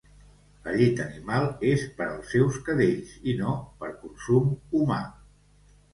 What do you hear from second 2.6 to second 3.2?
cadells